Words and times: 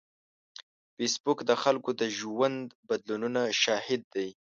فېسبوک 0.95 1.39
د 1.49 1.51
خلکو 1.63 1.89
د 2.01 2.03
ژوند 2.17 2.61
بدلونونو 2.87 3.41
شاهد 3.61 4.01
دی 4.13 4.29